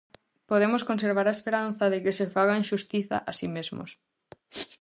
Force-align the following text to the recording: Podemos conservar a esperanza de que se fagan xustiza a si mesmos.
Podemos 0.49 0.85
conservar 0.89 1.27
a 1.27 1.35
esperanza 1.37 1.85
de 1.93 1.99
que 2.03 2.15
se 2.19 2.29
fagan 2.35 2.67
xustiza 2.69 3.17
a 3.29 3.31
si 3.39 3.47
mesmos. 3.55 3.91